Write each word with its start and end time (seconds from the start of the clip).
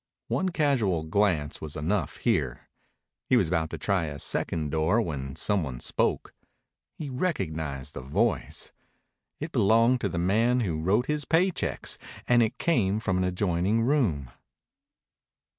One 0.29 0.49
casual 0.49 1.03
glance 1.03 1.61
was 1.61 1.75
enough 1.75 2.17
here. 2.17 2.67
He 3.27 3.37
was 3.37 3.47
about 3.47 3.69
to 3.69 3.77
try 3.77 4.05
a 4.05 4.17
second 4.17 4.71
door 4.71 4.99
when 4.99 5.35
some 5.35 5.61
one 5.61 5.79
spoke. 5.79 6.33
He 6.97 7.07
recognized 7.07 7.93
the 7.93 8.01
voice. 8.01 8.73
It 9.39 9.51
belonged 9.51 10.01
to 10.01 10.09
the 10.09 10.17
man 10.17 10.61
who 10.61 10.81
wrote 10.81 11.05
his 11.05 11.23
pay 11.23 11.51
checks, 11.51 11.99
and 12.27 12.41
it 12.41 12.57
came 12.57 12.99
from 12.99 13.19
an 13.19 13.23
adjoining 13.23 13.83
room. 13.83 14.31